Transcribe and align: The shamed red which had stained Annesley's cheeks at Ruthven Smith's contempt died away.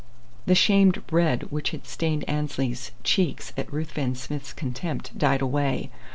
The 0.47 0.55
shamed 0.55 1.03
red 1.11 1.51
which 1.51 1.69
had 1.69 1.85
stained 1.85 2.27
Annesley's 2.27 2.89
cheeks 3.03 3.53
at 3.55 3.71
Ruthven 3.71 4.15
Smith's 4.15 4.51
contempt 4.51 5.15
died 5.15 5.41
away. 5.43 5.91